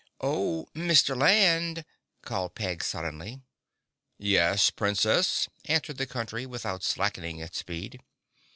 [0.21, 1.15] "Oh, Mr.
[1.15, 1.85] Land,"
[2.23, 3.43] called Peg suddenly.
[4.17, 8.01] "Yes, Princess," answered the Country, without slackening its speed.